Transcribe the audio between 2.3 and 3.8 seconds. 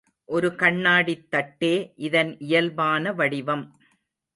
இயல்பான வடிவம்.